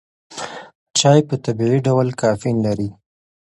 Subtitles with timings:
[0.99, 2.89] چای په طبیعي ډول کافین لري.